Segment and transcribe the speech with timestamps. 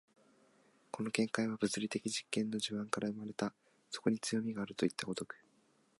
[0.89, 3.53] この見解は物理的実験の地盤から生まれた、
[3.91, 5.35] そこに強味があるといった如く。